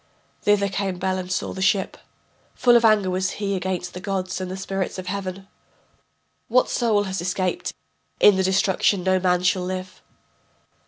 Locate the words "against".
3.55-3.93